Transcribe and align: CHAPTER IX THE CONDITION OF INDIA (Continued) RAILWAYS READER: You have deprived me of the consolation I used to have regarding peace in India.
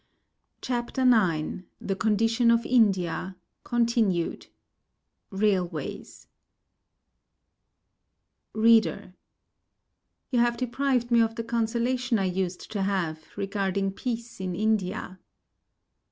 CHAPTER 0.63 1.03
IX 1.03 1.65
THE 1.79 1.95
CONDITION 1.95 2.49
OF 2.49 2.65
INDIA 2.65 3.35
(Continued) 3.63 4.47
RAILWAYS 5.29 6.25
READER: 8.53 9.13
You 10.31 10.39
have 10.39 10.57
deprived 10.57 11.11
me 11.11 11.21
of 11.21 11.35
the 11.35 11.43
consolation 11.43 12.17
I 12.17 12.25
used 12.25 12.71
to 12.71 12.81
have 12.81 13.27
regarding 13.37 13.91
peace 13.91 14.39
in 14.41 14.55
India. 14.55 15.19